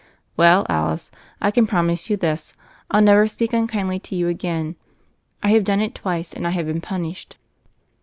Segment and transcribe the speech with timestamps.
[0.35, 1.11] "Well, Alice,
[1.43, 2.55] I can promise you this:
[2.89, 4.75] I'll never speak unkindly to you again.
[5.43, 7.37] I have done it twice, and I have been punished."